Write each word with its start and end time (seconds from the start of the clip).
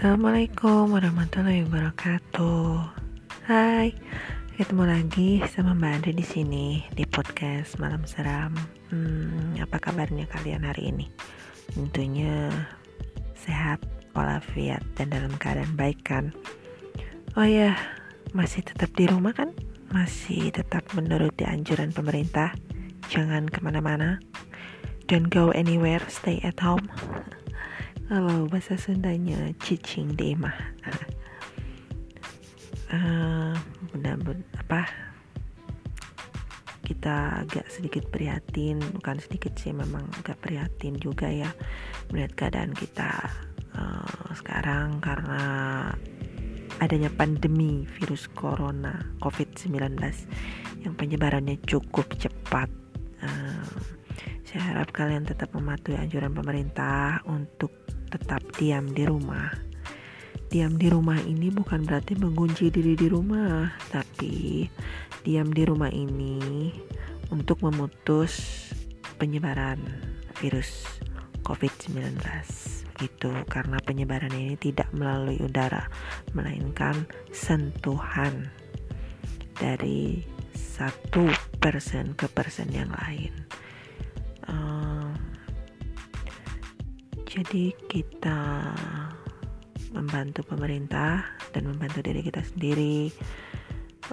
Assalamualaikum 0.00 0.96
warahmatullahi 0.96 1.60
wabarakatuh. 1.68 2.72
Hai, 3.44 3.92
ketemu 4.56 4.88
lagi 4.88 5.44
sama 5.52 5.76
Mbak 5.76 5.92
Andre 5.92 6.12
di 6.16 6.24
sini 6.24 6.66
di 6.96 7.04
podcast 7.04 7.76
Malam 7.76 8.08
Seram. 8.08 8.56
Hmm, 8.88 9.60
apa 9.60 9.76
kabarnya 9.76 10.24
kalian 10.32 10.64
hari 10.64 10.88
ini? 10.88 11.04
Tentunya 11.76 12.48
sehat, 13.36 13.84
walafiat, 14.16 14.80
dan 14.96 15.12
dalam 15.12 15.36
keadaan 15.36 15.76
baik 15.76 16.00
kan? 16.00 16.32
Oh 17.36 17.44
ya, 17.44 17.76
masih 18.32 18.64
tetap 18.64 18.88
di 18.96 19.04
rumah 19.04 19.36
kan? 19.36 19.52
Masih 19.92 20.48
tetap 20.48 20.80
menuruti 20.96 21.44
anjuran 21.44 21.92
pemerintah. 21.92 22.56
Jangan 23.12 23.52
ke 23.52 23.60
mana-mana. 23.60 24.16
Don't 25.12 25.28
go 25.28 25.52
anywhere, 25.52 26.00
stay 26.08 26.40
at 26.40 26.56
home. 26.56 26.88
Kalau 28.10 28.50
bahasa 28.50 28.74
Sundanya 28.74 29.54
cicing 29.62 30.18
deh 30.18 30.34
mah. 30.34 30.58
Uh, 32.90 33.54
benar 33.94 34.18
apa? 34.58 34.82
Kita 36.82 37.46
agak 37.46 37.70
sedikit 37.70 38.10
prihatin 38.10 38.82
bukan 38.98 39.22
sedikit 39.22 39.54
sih 39.54 39.70
memang 39.70 40.10
agak 40.18 40.42
prihatin 40.42 40.98
juga 40.98 41.30
ya 41.30 41.54
melihat 42.10 42.34
keadaan 42.34 42.74
kita 42.74 43.30
uh, 43.78 44.26
sekarang 44.34 44.98
karena 44.98 45.42
adanya 46.82 47.14
pandemi 47.14 47.86
virus 47.94 48.26
corona 48.34 49.06
COVID-19 49.22 49.86
yang 50.82 50.98
penyebarannya 50.98 51.62
cukup 51.62 52.10
cepat. 52.18 52.66
Uh, 53.22 53.78
saya 54.50 54.74
harap 54.74 54.90
kalian 54.90 55.22
tetap 55.22 55.54
mematuhi 55.54 55.94
anjuran 55.94 56.34
pemerintah 56.34 57.22
untuk 57.30 57.79
tetap 58.10 58.42
diam 58.58 58.90
di 58.90 59.06
rumah. 59.06 59.54
Diam 60.50 60.74
di 60.74 60.90
rumah 60.90 61.22
ini 61.22 61.46
bukan 61.54 61.86
berarti 61.86 62.18
mengunci 62.18 62.74
diri 62.74 62.98
di 62.98 63.06
rumah, 63.06 63.70
tapi 63.94 64.66
diam 65.22 65.54
di 65.54 65.62
rumah 65.62 65.88
ini 65.94 66.74
untuk 67.30 67.62
memutus 67.62 68.66
penyebaran 69.14 69.78
virus 70.42 70.82
COVID-19 71.46 72.18
gitu 73.00 73.32
karena 73.48 73.80
penyebaran 73.80 74.32
ini 74.34 74.60
tidak 74.60 74.90
melalui 74.92 75.40
udara 75.40 75.88
melainkan 76.36 77.08
sentuhan 77.32 78.52
dari 79.56 80.20
satu 80.52 81.28
persen 81.60 82.12
ke 82.16 82.28
persen 82.28 82.68
yang 82.72 82.92
lain 82.92 83.32
Jadi 87.30 87.70
kita 87.86 88.74
membantu 89.94 90.42
pemerintah 90.42 91.22
dan 91.54 91.70
membantu 91.70 92.02
diri 92.02 92.26
kita 92.26 92.42
sendiri 92.42 93.10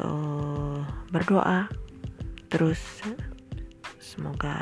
uh, 0.02 0.82
berdoa 1.10 1.70
terus 2.50 3.02
semoga 3.98 4.58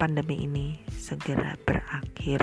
pandemi 0.00 0.46
ini 0.46 0.68
segera 0.90 1.54
berakhir 1.62 2.40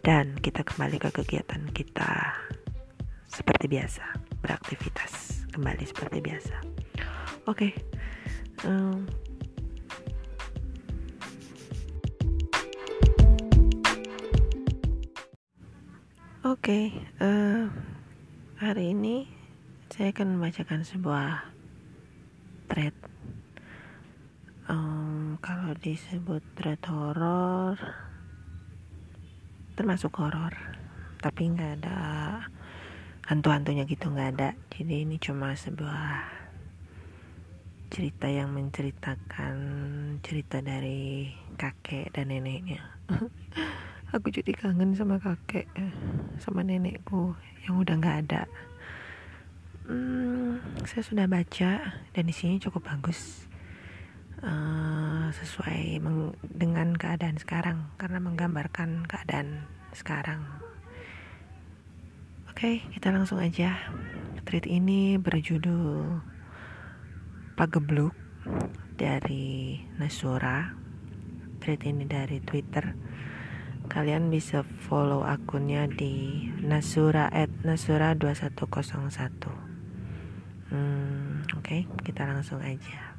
dan 0.00 0.32
kita 0.38 0.62
kembali 0.62 0.96
ke 1.02 1.10
kegiatan 1.10 1.62
kita 1.74 2.32
seperti 3.26 3.66
biasa 3.68 4.04
beraktivitas 4.40 5.44
kembali 5.52 5.84
seperti 5.84 6.22
biasa 6.22 6.56
oke 7.50 7.58
okay. 7.58 7.72
um, 8.64 9.04
Oke, 16.46 16.62
okay, 16.62 16.86
uh, 17.18 17.26
eh, 17.26 17.62
hari 18.62 18.94
ini 18.94 19.26
saya 19.90 20.14
akan 20.14 20.38
membacakan 20.38 20.86
sebuah 20.86 21.42
thread. 22.70 22.94
Um, 24.70 25.42
kalau 25.42 25.74
disebut 25.74 26.46
thread 26.54 26.78
horor, 26.86 27.74
termasuk 29.74 30.14
horor, 30.22 30.54
tapi 31.18 31.50
nggak 31.50 31.82
ada 31.82 31.98
hantu-hantunya 33.26 33.82
gitu 33.82 34.14
nggak 34.14 34.38
ada. 34.38 34.54
Jadi 34.70 35.02
ini 35.02 35.18
cuma 35.18 35.50
sebuah 35.50 36.30
cerita 37.90 38.30
yang 38.30 38.54
menceritakan 38.54 39.56
cerita 40.22 40.62
dari 40.62 41.26
kakek 41.58 42.14
dan 42.14 42.30
neneknya. 42.30 42.86
aku 44.14 44.30
jadi 44.30 44.54
kangen 44.54 44.94
sama 44.94 45.18
kakek 45.18 45.66
sama 46.38 46.62
nenekku 46.62 47.34
yang 47.66 47.82
udah 47.82 47.94
nggak 47.98 48.18
ada. 48.26 48.42
Hmm, 49.86 50.58
saya 50.82 51.02
sudah 51.06 51.26
baca 51.30 51.94
dan 52.10 52.24
isinya 52.26 52.58
cukup 52.58 52.90
bagus 52.90 53.46
uh, 54.42 55.30
sesuai 55.30 56.02
dengan 56.42 56.94
keadaan 56.98 57.38
sekarang 57.38 57.86
karena 57.94 58.18
menggambarkan 58.18 59.06
keadaan 59.06 59.66
sekarang. 59.94 60.42
Oke 62.50 62.82
okay, 62.82 62.94
kita 62.94 63.14
langsung 63.14 63.38
aja. 63.38 63.78
Tweet 64.46 64.66
ini 64.70 65.18
berjudul 65.18 66.22
Pagebluk 67.58 68.14
dari 68.94 69.82
Nasura. 69.98 70.70
Tweet 71.60 71.82
ini 71.82 72.06
dari 72.06 72.38
Twitter 72.42 72.94
kalian 73.86 74.28
bisa 74.28 74.62
follow 74.86 75.22
akunnya 75.22 75.88
di 75.88 76.46
nasura 76.60 77.30
at 77.30 77.50
nasura 77.62 78.12
2101 78.14 79.66
hmm, 80.70 81.54
oke 81.54 81.62
okay, 81.62 81.86
kita 82.02 82.26
langsung 82.26 82.58
aja. 82.62 83.16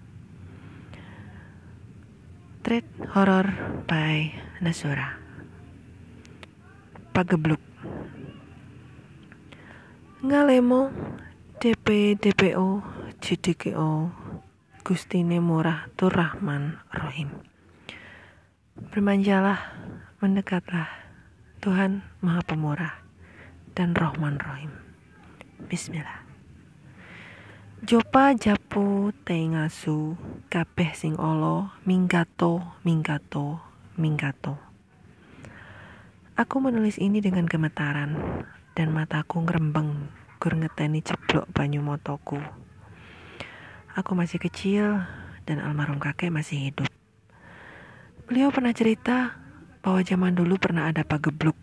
Thread 2.68 2.84
Horror 3.16 3.48
by 3.88 4.28
Nasura. 4.60 5.16
Pagebluk. 7.16 7.64
Ngalemo 10.20 10.92
DP 11.64 12.20
DPO 12.20 12.84
JDKO 13.24 14.12
Gustine 14.84 15.40
Murah 15.40 15.88
Turrahman 15.96 16.84
Rohim. 16.92 17.40
Bermanjalah 18.92 19.72
Mendekatlah 20.18 20.90
Tuhan 21.62 22.02
Maha 22.26 22.42
Pemurah 22.42 23.06
dan 23.78 23.94
Rohman 23.94 24.42
Rohim. 24.42 24.74
Bismillah. 25.70 26.26
Jopa 27.86 28.34
japu 28.34 29.14
tengasu 29.22 30.18
kabeh 30.50 30.98
sing 30.98 31.22
olo 31.22 31.70
minggato 31.86 32.66
minggato 32.82 33.62
minggato. 33.94 34.58
Aku 36.34 36.66
menulis 36.66 36.98
ini 36.98 37.22
dengan 37.22 37.46
gemetaran 37.46 38.18
dan 38.74 38.90
mataku 38.90 39.46
ngerembeng 39.46 40.10
gur 40.42 40.58
ngeteni 40.58 41.06
ceblok 41.06 41.46
banyu 41.54 41.86
motoku. 41.86 42.42
Aku 43.94 44.18
masih 44.18 44.42
kecil 44.42 44.98
dan 45.46 45.62
almarhum 45.62 46.02
kakek 46.02 46.34
masih 46.34 46.74
hidup. 46.74 46.90
Beliau 48.26 48.50
pernah 48.50 48.74
cerita 48.74 49.46
bahwa 49.88 50.04
zaman 50.04 50.36
dulu 50.36 50.60
pernah 50.60 50.92
ada 50.92 51.08
pagebluk. 51.08 51.56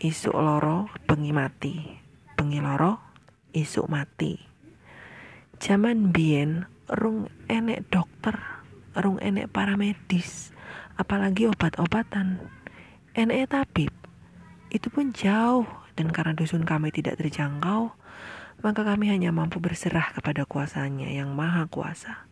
Isu 0.00 0.32
loro 0.32 0.88
bengi 1.04 1.28
mati. 1.28 1.76
Bengi 2.40 2.56
loro 2.56 3.20
isu 3.52 3.84
mati. 3.84 4.40
Zaman 5.60 6.08
bien 6.08 6.64
rung 6.88 7.28
enek 7.44 7.84
dokter 7.92 8.64
rung 8.96 9.20
enek 9.20 9.52
paramedis 9.52 10.56
apalagi 10.96 11.44
obat-obatan. 11.44 12.40
Enek 13.12 13.52
tabib 13.52 13.92
itu 14.72 14.88
pun 14.88 15.12
jauh. 15.12 15.68
Dan 16.00 16.16
karena 16.16 16.32
dusun 16.32 16.64
kami 16.64 16.96
tidak 16.96 17.20
terjangkau 17.20 17.92
maka 18.64 18.88
kami 18.88 19.12
hanya 19.12 19.36
mampu 19.36 19.60
berserah 19.60 20.16
kepada 20.16 20.48
kuasanya 20.48 21.12
yang 21.12 21.36
maha 21.36 21.68
kuasa. 21.68 22.24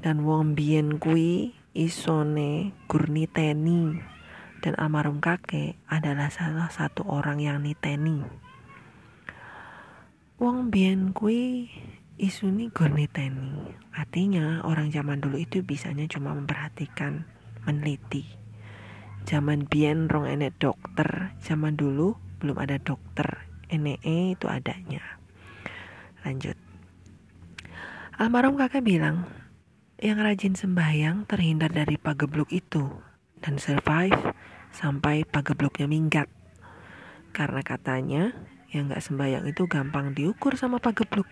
Dan 0.00 0.24
wong 0.24 0.56
bien 0.56 0.96
kui 0.96 1.52
isone 1.76 2.72
gurniteni 2.88 4.13
dan 4.64 4.72
almarhum 4.80 5.20
kakek 5.20 5.76
adalah 5.92 6.32
salah 6.32 6.72
satu 6.72 7.04
orang 7.04 7.36
yang 7.36 7.60
niteni. 7.60 8.24
Wong 10.40 10.72
bien 10.72 11.12
kui 11.12 11.68
isuni 12.16 12.72
gur 12.72 12.88
niteni. 12.88 13.76
Artinya 13.92 14.64
orang 14.64 14.88
zaman 14.88 15.20
dulu 15.20 15.36
itu 15.36 15.60
bisanya 15.60 16.08
cuma 16.08 16.32
memperhatikan, 16.32 17.28
meneliti. 17.68 18.24
Zaman 19.28 19.68
bien 19.68 20.08
rong 20.08 20.24
enek 20.24 20.56
dokter, 20.56 21.36
zaman 21.44 21.76
dulu 21.76 22.16
belum 22.40 22.56
ada 22.56 22.80
dokter. 22.80 23.44
NE 23.68 24.32
itu 24.32 24.46
adanya. 24.48 25.02
Lanjut. 26.24 26.56
Almarhum 28.16 28.56
kakek 28.56 28.80
bilang, 28.80 29.28
yang 30.00 30.22
rajin 30.24 30.56
sembahyang 30.56 31.28
terhindar 31.28 31.68
dari 31.68 32.00
pagebluk 32.00 32.48
itu 32.54 32.86
dan 33.44 33.60
survive 33.60 34.32
sampai 34.74 35.22
pagebloknya 35.22 35.86
minggat. 35.86 36.26
Karena 37.30 37.62
katanya 37.62 38.34
yang 38.74 38.90
gak 38.90 39.06
sembayang 39.06 39.46
itu 39.46 39.70
gampang 39.70 40.18
diukur 40.18 40.58
sama 40.58 40.82
Pak 40.82 41.06
Gebluk. 41.06 41.30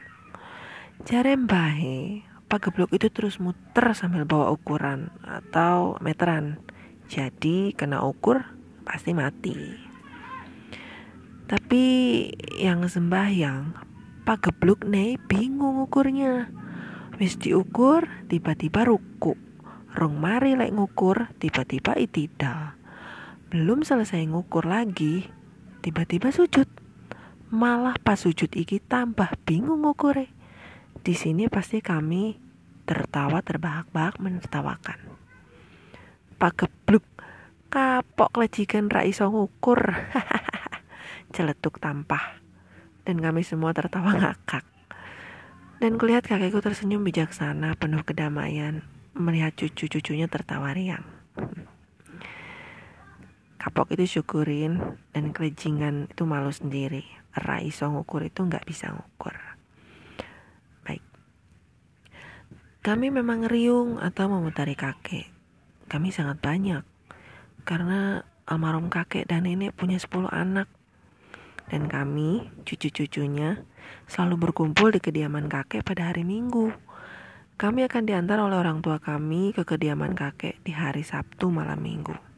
Jarembahe, 1.02 2.22
Pak 2.46 2.70
Gebluk 2.70 2.94
itu 2.94 3.10
terus 3.10 3.42
muter 3.42 3.90
sambil 3.98 4.22
bawa 4.22 4.54
ukuran 4.54 5.10
atau 5.26 5.98
meteran. 5.98 6.62
Jadi 7.10 7.74
kena 7.74 8.06
ukur 8.06 8.46
pasti 8.86 9.10
mati. 9.10 9.58
Tapi 11.50 11.84
yang 12.62 12.86
sembahyang, 12.86 13.74
Pak 14.22 14.38
Gebluk 14.46 14.86
nih 14.86 15.18
bingung 15.26 15.82
ukurnya. 15.82 16.46
Wis 17.18 17.36
diukur, 17.36 18.06
tiba-tiba 18.30 18.86
ruku. 18.86 19.34
Rong 19.92 20.16
mari 20.16 20.56
lek 20.56 20.72
ngukur, 20.72 21.28
tiba-tiba 21.42 21.98
itidal. 21.98 22.81
Belum 23.52 23.84
selesai 23.84 24.32
ngukur 24.32 24.64
lagi, 24.64 25.28
tiba-tiba 25.84 26.32
sujud. 26.32 26.64
Malah 27.52 28.00
pas 28.00 28.16
sujud 28.16 28.48
iki 28.48 28.80
tambah 28.80 29.28
bingung 29.44 29.84
ngukure. 29.84 30.32
Di 31.04 31.12
sini 31.12 31.52
pasti 31.52 31.84
kami 31.84 32.40
tertawa 32.88 33.44
terbahak-bahak 33.44 34.16
menertawakan. 34.24 35.04
Pak 36.40 36.64
gebluk, 36.64 37.04
kapok 37.68 38.32
kelejikan 38.32 38.88
ra 38.88 39.04
iso 39.04 39.28
ngukur. 39.28 40.00
Celetuk 41.36 41.76
tampah. 41.76 42.40
Dan 43.04 43.20
kami 43.20 43.44
semua 43.44 43.76
tertawa 43.76 44.16
ngakak. 44.16 44.64
Dan 45.76 46.00
kulihat 46.00 46.24
kakekku 46.24 46.64
tersenyum 46.64 47.04
bijaksana 47.04 47.76
penuh 47.76 48.00
kedamaian 48.00 48.80
melihat 49.12 49.52
cucu-cucunya 49.60 50.24
tertawa 50.24 50.72
riang 50.72 51.04
kapok 53.62 53.94
itu 53.94 54.18
syukurin 54.18 54.98
dan 55.14 55.30
kelejingan 55.30 56.10
itu 56.10 56.26
malu 56.26 56.50
sendiri. 56.50 57.06
Raiso 57.30 57.86
ngukur 57.86 58.26
itu 58.26 58.42
nggak 58.42 58.66
bisa 58.66 58.90
ngukur. 58.90 59.38
Baik. 60.82 61.04
Kami 62.82 63.14
memang 63.14 63.46
riung 63.46 64.02
atau 64.02 64.26
memutari 64.26 64.74
kakek. 64.74 65.30
Kami 65.86 66.10
sangat 66.10 66.42
banyak. 66.42 66.82
Karena 67.62 68.26
almarhum 68.50 68.90
kakek 68.90 69.30
dan 69.30 69.46
nenek 69.46 69.78
punya 69.78 70.02
10 70.02 70.26
anak. 70.26 70.66
Dan 71.70 71.86
kami 71.86 72.50
cucu-cucunya 72.66 73.62
selalu 74.10 74.50
berkumpul 74.50 74.90
di 74.90 74.98
kediaman 74.98 75.46
kakek 75.46 75.86
pada 75.86 76.10
hari 76.10 76.26
minggu. 76.26 76.74
Kami 77.62 77.86
akan 77.86 78.10
diantar 78.10 78.42
oleh 78.42 78.58
orang 78.58 78.82
tua 78.82 78.98
kami 78.98 79.54
ke 79.54 79.62
kediaman 79.62 80.18
kakek 80.18 80.58
di 80.66 80.74
hari 80.74 81.06
Sabtu 81.06 81.46
malam 81.54 81.78
minggu 81.78 82.31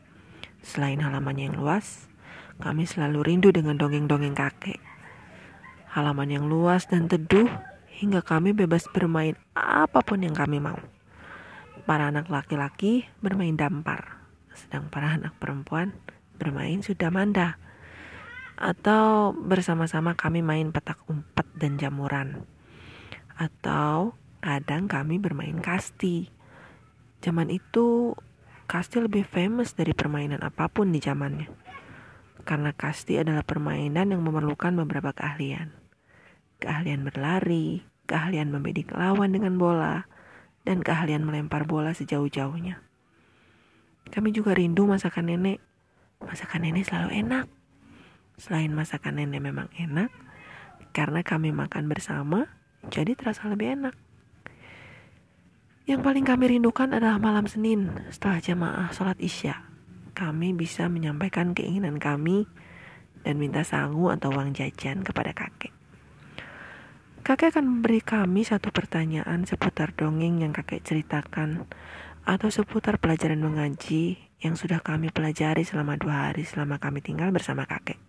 Selain 0.65 0.97
halaman 1.05 1.37
yang 1.37 1.55
luas, 1.61 2.09
kami 2.57 2.89
selalu 2.89 3.21
rindu 3.21 3.53
dengan 3.53 3.77
dongeng-dongeng 3.77 4.33
kakek. 4.33 4.81
Halaman 5.93 6.33
yang 6.33 6.49
luas 6.49 6.89
dan 6.89 7.05
teduh 7.05 7.53
hingga 8.01 8.25
kami 8.25 8.57
bebas 8.57 8.89
bermain 8.89 9.37
apa 9.53 10.01
pun 10.01 10.25
yang 10.25 10.33
kami 10.33 10.65
mau. 10.65 10.81
Para 11.85 12.09
anak 12.09 12.33
laki-laki 12.33 13.05
bermain 13.21 13.61
dampar, 13.61 14.25
sedang 14.57 14.89
para 14.89 15.21
anak 15.21 15.37
perempuan 15.37 15.93
bermain 16.41 16.81
sudah 16.81 17.13
manda. 17.13 17.61
Atau 18.57 19.37
bersama-sama 19.37 20.17
kami 20.17 20.41
main 20.41 20.73
petak 20.73 20.97
umpet 21.13 21.45
dan 21.61 21.77
jamuran. 21.77 22.49
Atau 23.37 24.17
kadang 24.41 24.89
kami 24.89 25.21
bermain 25.21 25.61
kasti. 25.61 26.33
Zaman 27.21 27.53
itu 27.53 28.17
Kasti 28.65 28.97
lebih 28.99 29.29
famous 29.29 29.77
dari 29.77 29.93
permainan 29.93 30.41
apa 30.41 30.73
pun 30.73 30.89
di 30.89 30.99
zamannya. 30.99 31.49
Karena 32.45 32.73
kasti 32.73 33.21
adalah 33.21 33.45
permainan 33.45 34.13
yang 34.13 34.21
memerlukan 34.25 34.73
beberapa 34.85 35.13
keahlian. 35.13 35.73
Keahlian 36.61 37.05
berlari, 37.05 37.85
keahlian 38.09 38.53
membidik 38.53 38.93
lawan 38.93 39.33
dengan 39.33 39.57
bola, 39.57 40.09
dan 40.65 40.81
keahlian 40.81 41.25
melempar 41.25 41.69
bola 41.69 41.93
sejauh-jauhnya. 41.93 42.81
Kami 44.13 44.33
juga 44.33 44.53
rindu 44.57 44.85
masakan 44.89 45.33
nenek. 45.33 45.61
Masakan 46.25 46.69
nenek 46.69 46.85
selalu 46.89 47.11
enak. 47.25 47.47
Selain 48.41 48.73
masakan 48.73 49.21
nenek 49.21 49.41
memang 49.41 49.69
enak, 49.77 50.11
karena 50.93 51.21
kami 51.25 51.53
makan 51.53 51.89
bersama, 51.89 52.49
jadi 52.93 53.17
terasa 53.17 53.49
lebih 53.49 53.77
enak. 53.79 54.04
Yang 55.85 56.01
paling 56.01 56.25
kami 56.25 56.57
rindukan 56.57 56.97
adalah 56.97 57.21
malam 57.21 57.45
Senin 57.45 57.93
setelah 58.09 58.41
jamaah 58.41 58.89
sholat 58.97 59.21
isya. 59.21 59.69
Kami 60.17 60.57
bisa 60.57 60.89
menyampaikan 60.89 61.53
keinginan 61.53 62.01
kami 62.01 62.49
dan 63.21 63.37
minta 63.37 63.69
sangu 63.69 64.09
atau 64.09 64.33
uang 64.33 64.57
jajan 64.57 65.05
kepada 65.05 65.37
kakek. 65.37 65.77
Kakek 67.21 67.53
akan 67.53 67.65
memberi 67.69 68.01
kami 68.01 68.49
satu 68.49 68.73
pertanyaan 68.73 69.45
seputar 69.45 69.93
dongeng 69.93 70.41
yang 70.41 70.57
kakek 70.57 70.81
ceritakan 70.81 71.69
atau 72.25 72.49
seputar 72.49 72.97
pelajaran 72.97 73.45
mengaji 73.45 74.17
yang 74.41 74.57
sudah 74.57 74.81
kami 74.81 75.13
pelajari 75.13 75.69
selama 75.69 76.01
dua 76.01 76.33
hari 76.33 76.49
selama 76.49 76.81
kami 76.81 77.05
tinggal 77.05 77.29
bersama 77.29 77.69
kakek. 77.69 78.01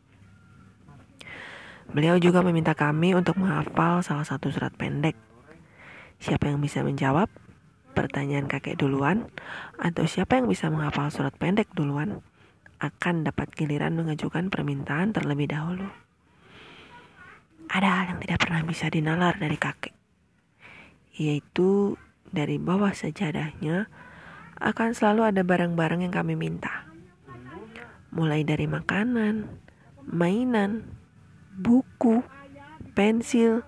Beliau 1.91 2.15
juga 2.23 2.39
meminta 2.39 2.71
kami 2.71 3.19
untuk 3.19 3.35
menghafal 3.35 3.99
salah 3.99 4.23
satu 4.23 4.47
surat 4.47 4.71
pendek. 4.71 5.19
Siapa 6.23 6.47
yang 6.47 6.63
bisa 6.63 6.79
menjawab, 6.79 7.27
pertanyaan 7.95 8.51
kakek 8.51 8.75
duluan 8.75 9.31
atau 9.79 10.03
siapa 10.03 10.35
yang 10.35 10.51
bisa 10.51 10.67
menghafal 10.67 11.07
surat 11.07 11.31
pendek 11.39 11.71
duluan 11.71 12.19
akan 12.83 13.23
dapat 13.23 13.55
giliran 13.55 13.95
mengajukan 13.95 14.51
permintaan 14.51 15.15
terlebih 15.15 15.47
dahulu. 15.47 15.87
Ada 17.71 17.87
hal 17.87 18.05
yang 18.11 18.19
tidak 18.21 18.39
pernah 18.43 18.61
bisa 18.67 18.85
dinalar 18.91 19.39
dari 19.39 19.55
kakek, 19.55 19.95
yaitu 21.15 21.95
dari 22.29 22.59
bawah 22.59 22.91
sejadahnya 22.91 23.87
akan 24.59 24.91
selalu 24.91 25.31
ada 25.31 25.41
barang-barang 25.41 26.03
yang 26.03 26.13
kami 26.13 26.35
minta. 26.35 26.85
Mulai 28.11 28.43
dari 28.43 28.67
makanan, 28.69 29.49
mainan, 30.07 30.85
buku, 31.55 32.23
pensil, 32.93 33.63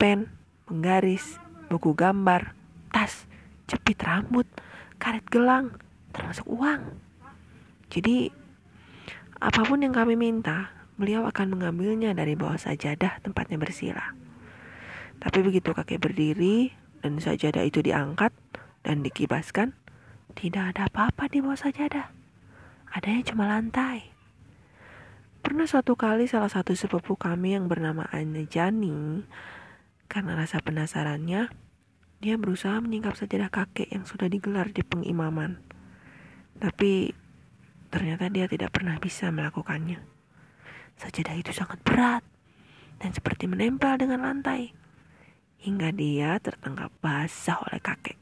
pen, 0.00 0.28
penggaris, 0.66 1.40
buku 1.72 1.92
gambar, 1.92 2.52
tas, 2.90 3.27
jepit 3.68 4.00
rambut, 4.00 4.48
karet 4.96 5.22
gelang, 5.28 5.76
termasuk 6.16 6.48
uang. 6.48 6.98
Jadi, 7.92 8.32
apa 9.38 9.60
pun 9.62 9.84
yang 9.84 9.94
kami 9.94 10.18
minta, 10.18 10.72
beliau 10.98 11.28
akan 11.30 11.54
mengambilnya 11.54 12.10
dari 12.16 12.34
bawah 12.34 12.58
sajadah 12.58 13.22
tempatnya 13.22 13.60
bersila. 13.60 14.16
Tapi 15.22 15.38
begitu 15.46 15.70
kakek 15.70 16.02
berdiri 16.02 16.74
dan 17.04 17.22
sajadah 17.22 17.62
itu 17.62 17.84
diangkat 17.84 18.34
dan 18.82 19.06
dikibaskan, 19.06 19.78
tidak 20.34 20.74
ada 20.74 20.90
apa-apa 20.90 21.30
di 21.30 21.38
bawah 21.38 21.58
sajadah. 21.58 22.10
Adanya 22.90 23.22
cuma 23.30 23.46
lantai. 23.46 24.10
Pernah 25.38 25.70
suatu 25.70 25.94
kali 25.94 26.26
salah 26.26 26.50
satu 26.50 26.74
sepupu 26.74 27.14
kami 27.14 27.54
yang 27.54 27.70
bernama 27.70 28.10
Jani, 28.50 29.22
karena 30.10 30.34
rasa 30.34 30.58
penasarannya, 30.58 31.67
dia 32.18 32.34
berusaha 32.34 32.82
menyingkap 32.82 33.14
sajadah 33.14 33.46
kakek 33.46 33.94
yang 33.94 34.02
sudah 34.02 34.26
digelar 34.26 34.74
di 34.74 34.82
pengimaman. 34.82 35.62
Tapi 36.58 37.14
ternyata 37.94 38.26
dia 38.26 38.50
tidak 38.50 38.74
pernah 38.74 38.98
bisa 38.98 39.30
melakukannya. 39.30 40.02
Sajadah 40.98 41.38
itu 41.38 41.54
sangat 41.54 41.78
berat 41.86 42.26
dan 42.98 43.14
seperti 43.14 43.46
menempel 43.46 43.94
dengan 44.02 44.26
lantai. 44.26 44.74
Hingga 45.62 45.94
dia 45.94 46.42
tertangkap 46.42 46.90
basah 46.98 47.62
oleh 47.70 47.78
kakek. 47.78 48.18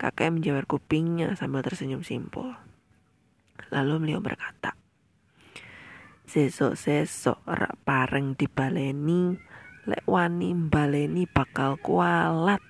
Kakek 0.00 0.32
menjawab 0.32 0.64
kupingnya 0.64 1.36
sambil 1.36 1.60
tersenyum 1.60 2.00
simpul. 2.00 2.56
Lalu 3.68 3.94
beliau 4.00 4.20
berkata, 4.24 4.72
Sesok-sesok 6.28 7.40
rak 7.48 7.80
pareng 7.88 8.36
dibaleni, 8.36 9.32
lek 9.88 10.04
wani 10.04 10.52
baleni 10.52 11.24
bakal 11.24 11.80
kualat. 11.80 12.60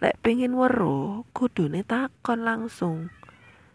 Lek 0.00 0.16
pengen 0.24 0.56
weruh, 0.56 1.28
kudune 1.36 1.84
takon 1.84 2.48
langsung. 2.48 3.12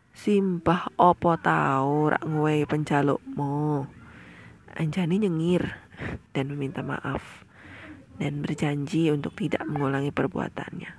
Simbah 0.09 0.89
opo 0.97 1.37
tau 1.37 2.09
rak 2.09 2.25
nguwe 2.25 2.65
penjalukmu. 2.65 3.85
Anjani 4.73 5.21
nyengir 5.21 5.77
dan 6.33 6.49
meminta 6.49 6.81
maaf 6.81 7.45
dan 8.17 8.41
berjanji 8.41 9.13
untuk 9.13 9.37
tidak 9.37 9.69
mengulangi 9.69 10.09
perbuatannya. 10.09 10.91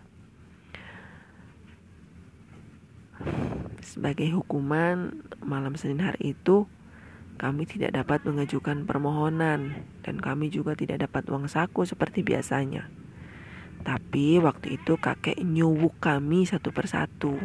Sebagai 3.82 4.30
hukuman, 4.30 5.26
malam 5.42 5.74
Senin 5.74 6.06
hari 6.06 6.38
itu 6.38 6.70
kami 7.42 7.66
tidak 7.66 7.98
dapat 7.98 8.22
mengajukan 8.22 8.86
permohonan 8.86 9.82
dan 10.06 10.22
kami 10.22 10.54
juga 10.54 10.78
tidak 10.78 11.10
dapat 11.10 11.26
uang 11.26 11.50
saku 11.50 11.82
seperti 11.82 12.22
biasanya. 12.22 13.05
Tapi 13.82 14.38
waktu 14.40 14.80
itu 14.80 14.96
kakek 14.96 15.40
nyuwuk 15.42 15.98
kami 16.00 16.46
satu 16.48 16.70
persatu. 16.70 17.36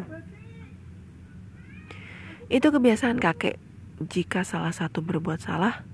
Itu 2.52 2.68
kebiasaan 2.68 3.16
kakek. 3.16 3.56
Jika 4.02 4.42
salah 4.42 4.74
satu 4.74 5.00
berbuat 5.00 5.40
salah, 5.40 5.84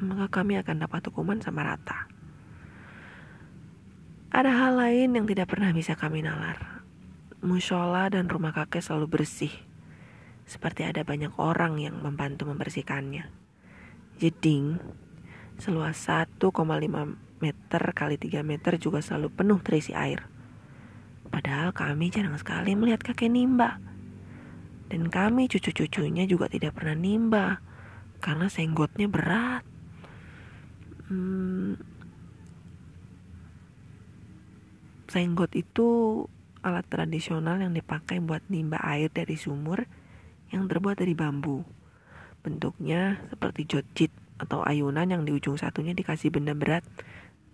maka 0.00 0.28
kami 0.28 0.60
akan 0.60 0.84
dapat 0.84 1.08
hukuman 1.08 1.40
sama 1.40 1.64
rata. 1.64 2.08
Ada 4.32 4.52
hal 4.52 4.72
lain 4.76 5.16
yang 5.16 5.24
tidak 5.24 5.48
pernah 5.48 5.72
bisa 5.72 5.96
kami 5.96 6.20
nalar. 6.20 6.84
Musyola 7.40 8.08
dan 8.12 8.28
rumah 8.28 8.52
kakek 8.52 8.84
selalu 8.84 9.20
bersih, 9.20 9.52
seperti 10.44 10.84
ada 10.84 11.04
banyak 11.04 11.32
orang 11.40 11.80
yang 11.80 12.00
membantu 12.00 12.48
membersihkannya. 12.48 13.28
Jeding, 14.16 14.80
seluas 15.60 15.96
1,5 16.08 16.40
meter 17.40 17.82
kali 17.92 18.16
3 18.16 18.40
meter 18.42 18.80
juga 18.80 19.04
selalu 19.04 19.28
penuh 19.32 19.58
terisi 19.60 19.92
air. 19.92 20.24
Padahal 21.28 21.74
kami 21.74 22.08
jarang 22.08 22.38
sekali 22.38 22.72
melihat 22.72 23.02
kakek 23.02 23.28
nimba. 23.28 23.82
Dan 24.86 25.10
kami 25.10 25.50
cucu-cucunya 25.50 26.24
juga 26.30 26.46
tidak 26.46 26.78
pernah 26.78 26.94
nimba 26.94 27.58
karena 28.22 28.46
senggotnya 28.46 29.10
berat. 29.10 29.66
Hmm, 31.10 31.74
senggot 35.10 35.54
itu 35.54 36.22
alat 36.66 36.86
tradisional 36.90 37.62
yang 37.62 37.74
dipakai 37.74 38.18
buat 38.18 38.42
nimba 38.50 38.82
air 38.82 39.10
dari 39.10 39.38
sumur 39.38 39.86
yang 40.50 40.66
terbuat 40.66 40.98
dari 40.98 41.14
bambu. 41.14 41.62
Bentuknya 42.42 43.18
seperti 43.30 43.66
jojit 43.66 44.10
atau 44.36 44.62
ayunan 44.62 45.08
yang 45.08 45.22
di 45.24 45.32
ujung 45.32 45.56
satunya 45.56 45.96
dikasih 45.96 46.28
benda 46.28 46.52
berat 46.52 46.84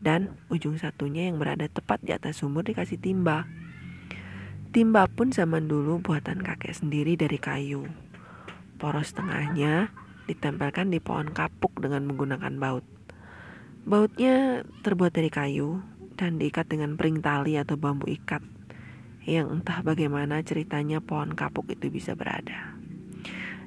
dan 0.03 0.35
ujung 0.51 0.77
satunya 0.77 1.31
yang 1.31 1.39
berada 1.39 1.71
tepat 1.71 2.03
di 2.03 2.11
atas 2.11 2.43
sumur 2.43 2.67
dikasih 2.67 2.99
timba. 2.99 3.47
Timba 4.75 5.07
pun 5.07 5.31
zaman 5.31 5.71
dulu 5.71 6.03
buatan 6.03 6.43
kakek 6.43 6.75
sendiri 6.75 7.15
dari 7.15 7.39
kayu. 7.39 7.87
Poros 8.83 9.15
tengahnya 9.15 9.95
ditempelkan 10.27 10.91
di 10.91 10.99
pohon 10.99 11.31
kapuk 11.31 11.79
dengan 11.79 12.03
menggunakan 12.11 12.59
baut. 12.59 12.85
Bautnya 13.87 14.67
terbuat 14.83 15.15
dari 15.15 15.31
kayu 15.31 15.83
dan 16.19 16.43
diikat 16.43 16.67
dengan 16.67 16.99
pering 16.99 17.23
tali 17.23 17.55
atau 17.55 17.79
bambu 17.79 18.11
ikat 18.11 18.43
yang 19.23 19.55
entah 19.55 19.87
bagaimana 19.87 20.43
ceritanya 20.43 20.99
pohon 20.99 21.39
kapuk 21.39 21.71
itu 21.71 21.87
bisa 21.95 22.19
berada 22.19 22.75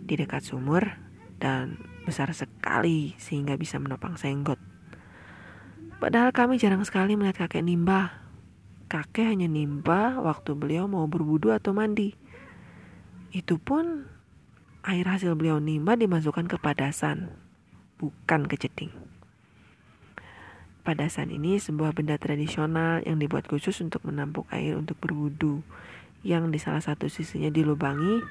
di 0.03 0.19
dekat 0.19 0.43
sumur 0.43 0.99
dan 1.39 1.79
besar 2.05 2.29
sekali 2.35 3.17
sehingga 3.17 3.57
bisa 3.57 3.79
menopang 3.81 4.19
senggot. 4.19 4.74
Padahal 5.99 6.35
kami 6.35 6.59
jarang 6.59 6.83
sekali 6.83 7.15
melihat 7.15 7.47
kakek 7.47 7.65
nimba 7.65 8.25
kakek 8.85 9.33
hanya 9.33 9.49
nimba 9.49 10.21
waktu 10.21 10.53
beliau 10.53 10.85
mau 10.85 11.09
berwudu 11.09 11.51
atau 11.51 11.73
mandi. 11.73 12.13
Itu 13.33 13.57
pun 13.57 14.07
air 14.85 15.05
hasil 15.09 15.33
beliau 15.35 15.59
nimba 15.59 15.97
dimasukkan 15.97 16.45
ke 16.47 16.57
padasan, 16.61 17.33
bukan 17.97 18.45
ke 18.45 18.55
jeding. 18.55 18.93
Padasan 20.85 21.33
ini 21.33 21.57
sebuah 21.57 21.97
benda 21.97 22.13
tradisional 22.21 23.01
yang 23.01 23.17
dibuat 23.17 23.49
khusus 23.49 23.81
untuk 23.81 24.05
menampung 24.05 24.45
air 24.53 24.77
untuk 24.77 25.01
berwudu, 25.01 25.65
yang 26.21 26.53
di 26.53 26.61
salah 26.61 26.81
satu 26.81 27.09
sisinya 27.09 27.49
dilubangi 27.49 28.21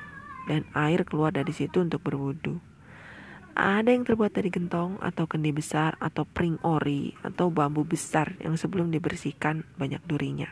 dan 0.46 0.62
air 0.72 1.02
keluar 1.02 1.34
dari 1.34 1.50
situ 1.50 1.82
untuk 1.82 2.06
berwudu. 2.06 2.62
Ada 3.54 3.94
yang 3.94 4.02
terbuat 4.02 4.34
dari 4.34 4.50
gentong 4.50 4.98
atau 4.98 5.30
kendi 5.30 5.54
besar 5.54 5.94
atau 6.02 6.26
pring 6.26 6.58
ori 6.66 7.14
atau 7.22 7.54
bambu 7.54 7.86
besar 7.86 8.34
yang 8.42 8.58
sebelum 8.58 8.90
dibersihkan 8.90 9.62
banyak 9.78 10.02
durinya. 10.10 10.50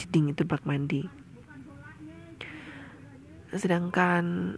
Jeding 0.00 0.32
itu 0.32 0.48
bak 0.48 0.64
mandi. 0.64 1.04
Sedangkan 3.52 4.56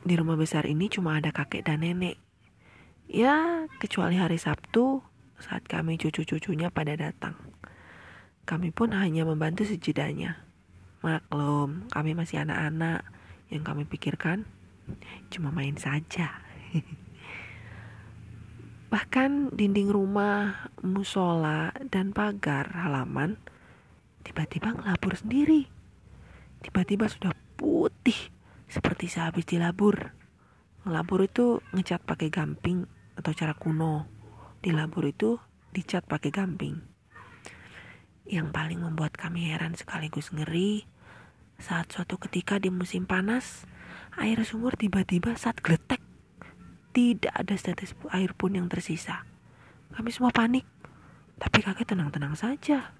di 0.00 0.14
rumah 0.16 0.40
besar 0.40 0.64
ini 0.64 0.88
cuma 0.88 1.20
ada 1.20 1.28
kakek 1.28 1.68
dan 1.68 1.84
nenek. 1.84 2.16
Ya, 3.04 3.68
kecuali 3.76 4.16
hari 4.16 4.40
Sabtu 4.40 5.04
saat 5.36 5.68
kami 5.68 6.00
cucu-cucunya 6.00 6.72
pada 6.72 6.96
datang. 6.96 7.36
Kami 8.48 8.72
pun 8.72 8.96
hanya 8.96 9.28
membantu 9.28 9.68
sejedanya. 9.68 10.40
Maklum, 11.04 11.86
kami 11.92 12.16
masih 12.16 12.40
anak-anak. 12.48 13.04
Yang 13.52 13.62
kami 13.68 13.82
pikirkan 13.84 14.48
cuma 15.28 15.52
main 15.52 15.76
saja. 15.76 16.42
Bahkan 18.92 19.56
dinding 19.56 19.88
rumah, 19.88 20.68
musola, 20.84 21.72
dan 21.88 22.12
pagar 22.12 22.72
halaman 22.76 23.40
tiba-tiba 24.20 24.76
ngelabur 24.76 25.16
sendiri. 25.16 25.64
Tiba-tiba 26.62 27.08
sudah 27.08 27.32
putih 27.56 28.30
seperti 28.68 29.08
sehabis 29.08 29.48
dilabur. 29.48 30.12
Ngelabur 30.84 31.24
itu 31.24 31.64
ngecat 31.72 32.04
pakai 32.04 32.28
gamping 32.28 32.84
atau 33.16 33.32
cara 33.32 33.56
kuno. 33.56 34.04
Dilabur 34.60 35.08
itu 35.08 35.40
dicat 35.72 36.04
pakai 36.04 36.28
gamping. 36.28 36.76
Yang 38.28 38.48
paling 38.54 38.80
membuat 38.84 39.16
kami 39.16 39.50
heran 39.50 39.74
sekaligus 39.74 40.30
ngeri 40.30 40.84
saat 41.58 41.90
suatu 41.90 42.18
ketika 42.18 42.58
di 42.58 42.68
musim 42.68 43.06
panas 43.06 43.64
air 44.18 44.42
sumur 44.42 44.74
tiba-tiba 44.74 45.38
saat 45.38 45.62
geletek 45.62 46.11
tidak 46.92 47.32
ada 47.32 47.56
setetes 47.56 47.96
air 48.12 48.36
pun 48.36 48.52
yang 48.52 48.68
tersisa. 48.68 49.24
Kami 49.96 50.12
semua 50.12 50.32
panik. 50.32 50.68
Tapi 51.40 51.64
kakek 51.64 51.88
tenang-tenang 51.88 52.36
saja. 52.36 52.92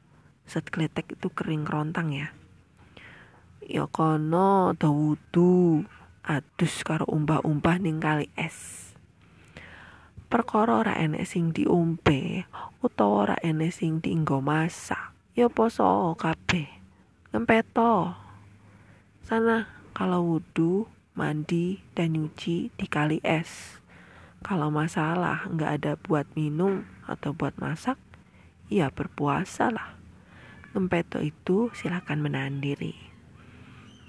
Saat 0.48 0.72
kletek 0.72 1.14
itu 1.14 1.28
kering 1.30 1.68
kerontang 1.68 2.10
ya. 2.10 2.32
Ya 3.62 3.86
kono 3.86 4.74
wudu 4.74 5.86
adus 6.26 6.82
karo 6.82 7.06
umpah-umpah 7.06 7.78
ning 7.78 8.02
kali 8.02 8.26
es. 8.34 8.90
Perkara 10.26 10.80
ora 10.80 10.94
enek 10.96 11.28
sing 11.28 11.52
diombe 11.52 12.48
utawa 12.80 13.28
ora 13.28 13.36
enek 13.44 13.70
sing 13.70 14.00
dienggo 14.00 14.40
masak. 14.40 15.12
Ya 15.36 15.46
poso 15.52 16.16
kabeh. 16.16 16.66
Ngempeto. 17.30 18.16
Sana 19.22 19.68
kalau 19.92 20.24
wudu, 20.24 20.88
mandi, 21.14 21.84
dan 21.92 22.16
nyuci 22.16 22.72
di 22.72 22.86
kali 22.88 23.20
es. 23.20 23.81
Kalau 24.42 24.74
masalah 24.74 25.46
nggak 25.46 25.70
ada 25.78 25.92
buat 25.94 26.26
minum 26.34 26.82
atau 27.06 27.30
buat 27.30 27.54
masak, 27.62 27.94
ya 28.66 28.90
berpuasa 28.90 29.70
lah. 29.70 29.94
Ngempeto 30.74 31.22
itu 31.22 31.70
silakan 31.78 32.26
menahan 32.26 32.58
diri. 32.58 32.90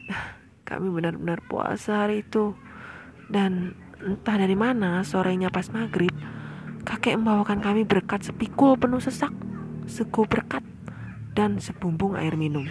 Kami 0.68 0.90
benar-benar 0.90 1.46
puasa 1.46 2.10
hari 2.10 2.26
itu. 2.26 2.58
Dan 3.30 3.78
entah 4.02 4.42
dari 4.42 4.58
mana 4.58 5.06
sorenya 5.06 5.54
pas 5.54 5.70
maghrib, 5.70 6.12
kakek 6.82 7.14
membawakan 7.16 7.64
kami 7.64 7.88
berkat 7.88 8.26
sepikul 8.26 8.76
penuh 8.76 9.00
sesak, 9.00 9.32
segu 9.88 10.28
berkat, 10.28 10.66
dan 11.38 11.62
sebumbung 11.62 12.18
air 12.18 12.36
minum. 12.36 12.68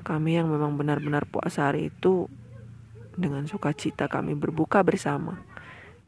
Kami 0.00 0.40
yang 0.40 0.48
memang 0.48 0.80
benar-benar 0.80 1.28
puasa 1.28 1.68
hari 1.70 1.92
itu 1.92 2.26
dengan 3.14 3.44
sukacita 3.44 4.08
kami 4.08 4.32
berbuka 4.32 4.80
bersama. 4.80 5.49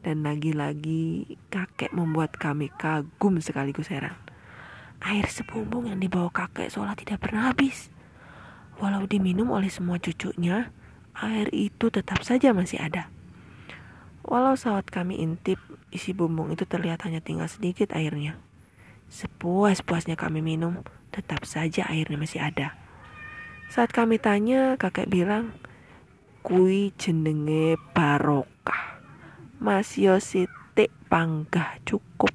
Dan 0.02 0.26
lagi-lagi 0.26 1.38
kakek 1.46 1.94
membuat 1.94 2.34
kami 2.34 2.74
kagum 2.74 3.38
sekaligus 3.38 3.86
heran. 3.86 4.18
Air 5.02 5.30
sebumbung 5.30 5.90
yang 5.90 6.02
dibawa 6.02 6.30
kakek 6.30 6.70
seolah 6.70 6.98
tidak 6.98 7.22
pernah 7.22 7.50
habis. 7.50 7.90
Walau 8.82 9.06
diminum 9.06 9.54
oleh 9.54 9.70
semua 9.70 10.02
cucunya, 10.02 10.74
air 11.14 11.46
itu 11.54 11.90
tetap 11.90 12.26
saja 12.26 12.50
masih 12.50 12.82
ada. 12.82 13.06
Walau 14.26 14.54
saat 14.54 14.90
kami 14.90 15.18
intip, 15.22 15.58
isi 15.90 16.14
bumbung 16.14 16.54
itu 16.54 16.66
terlihat 16.66 17.02
hanya 17.06 17.22
tinggal 17.22 17.50
sedikit 17.50 17.94
airnya. 17.94 18.38
Sepuas-puasnya 19.10 20.14
kami 20.14 20.42
minum, 20.42 20.82
tetap 21.10 21.46
saja 21.46 21.86
airnya 21.90 22.18
masih 22.18 22.42
ada. 22.42 22.74
Saat 23.70 23.92
kami 23.92 24.22
tanya, 24.22 24.78
kakek 24.78 25.10
bilang, 25.10 25.54
kui 26.42 26.90
jenenge 26.96 27.78
barokah. 27.94 28.91
Mas 29.62 29.94
Yositik 29.94 30.90
panggah 31.06 31.78
cukup. 31.86 32.34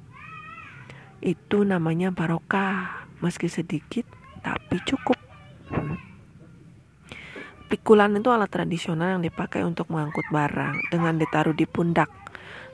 Itu 1.20 1.60
namanya 1.60 2.08
barokah, 2.08 3.04
meski 3.20 3.52
sedikit 3.52 4.08
tapi 4.40 4.80
cukup. 4.88 5.20
Pikulan 7.68 8.16
itu 8.16 8.32
alat 8.32 8.48
tradisional 8.48 9.20
yang 9.20 9.20
dipakai 9.20 9.60
untuk 9.60 9.92
mengangkut 9.92 10.24
barang 10.32 10.88
dengan 10.88 11.20
ditaruh 11.20 11.52
di 11.52 11.68
pundak, 11.68 12.08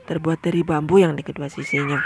terbuat 0.07 0.39
dari 0.39 0.63
bambu 0.63 1.03
yang 1.03 1.19
di 1.19 1.27
kedua 1.27 1.51
sisinya. 1.51 1.99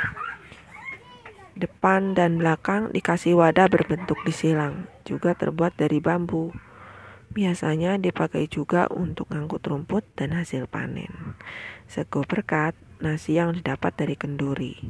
Depan 1.53 2.17
dan 2.17 2.41
belakang 2.41 2.89
dikasih 2.89 3.37
wadah 3.37 3.69
berbentuk 3.69 4.17
disilang, 4.25 4.89
juga 5.05 5.37
terbuat 5.37 5.77
dari 5.77 6.01
bambu. 6.01 6.49
Biasanya 7.29 8.01
dipakai 8.01 8.49
juga 8.49 8.89
untuk 8.89 9.29
ngangkut 9.29 9.61
rumput 9.61 10.01
dan 10.17 10.33
hasil 10.33 10.65
panen. 10.65 11.37
Sego 11.85 12.25
berkat, 12.25 12.73
nasi 12.97 13.37
yang 13.37 13.53
didapat 13.53 13.93
dari 13.93 14.17
kenduri. 14.17 14.89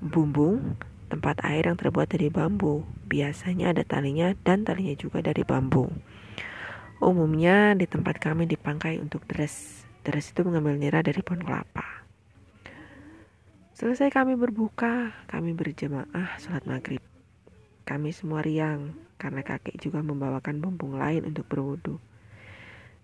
Bumbung, 0.00 0.80
tempat 1.12 1.44
air 1.44 1.68
yang 1.68 1.76
terbuat 1.76 2.08
dari 2.08 2.32
bambu. 2.32 2.88
Biasanya 3.04 3.76
ada 3.76 3.84
talinya 3.84 4.32
dan 4.42 4.64
talinya 4.64 4.96
juga 4.96 5.20
dari 5.20 5.44
bambu. 5.44 5.92
Umumnya 7.04 7.76
di 7.76 7.84
tempat 7.84 8.16
kami 8.16 8.48
dipangkai 8.48 8.96
untuk 8.96 9.28
deres. 9.28 9.84
Deres 10.00 10.32
itu 10.32 10.40
mengambil 10.40 10.80
nira 10.80 11.00
dari 11.04 11.20
pohon 11.20 11.44
kelapa. 11.44 12.04
Selesai 13.76 14.08
kami 14.08 14.40
berbuka, 14.40 15.12
kami 15.28 15.52
berjemaah 15.52 16.38
sholat 16.40 16.64
maghrib. 16.64 17.13
Kami 17.84 18.16
semua 18.16 18.40
riang 18.40 18.96
karena 19.20 19.44
kakek 19.44 19.76
juga 19.76 20.00
membawakan 20.00 20.56
bumbung 20.56 20.96
lain 20.96 21.28
untuk 21.28 21.44
berwudu. 21.44 22.00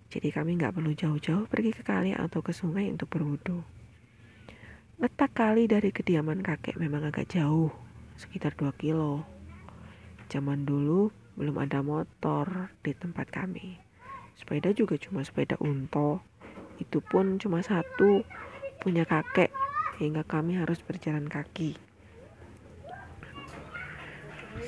Jadi 0.08 0.32
kami 0.32 0.56
nggak 0.56 0.72
perlu 0.72 0.96
jauh-jauh 0.96 1.44
pergi 1.46 1.70
ke 1.76 1.84
kali 1.84 2.16
atau 2.16 2.40
ke 2.40 2.50
sungai 2.56 2.88
untuk 2.88 3.12
berwudu. 3.12 3.60
Letak 4.96 5.36
kali 5.36 5.68
dari 5.68 5.92
kediaman 5.92 6.40
kakek 6.40 6.80
memang 6.80 7.04
agak 7.08 7.28
jauh, 7.28 7.68
sekitar 8.16 8.56
2 8.56 8.72
kilo. 8.80 9.24
Zaman 10.32 10.64
dulu 10.64 11.12
belum 11.36 11.60
ada 11.60 11.84
motor 11.84 12.72
di 12.80 12.96
tempat 12.96 13.28
kami. 13.28 13.76
Sepeda 14.36 14.72
juga 14.72 14.96
cuma 14.96 15.20
sepeda 15.20 15.60
unto. 15.60 16.24
Itu 16.80 17.04
pun 17.04 17.36
cuma 17.36 17.60
satu, 17.60 18.24
punya 18.80 19.04
kakek, 19.04 19.52
hingga 20.00 20.24
kami 20.24 20.56
harus 20.56 20.80
berjalan 20.80 21.28
kaki. 21.28 21.89